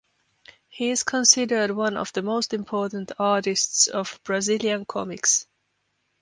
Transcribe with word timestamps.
He 0.67 0.89
is 0.89 1.03
considered 1.03 1.69
one 1.75 1.95
of 1.95 2.11
the 2.13 2.23
most 2.23 2.55
important 2.55 3.11
artists 3.19 3.85
of 3.85 4.19
Brazilian 4.23 4.83
comics. 4.83 5.45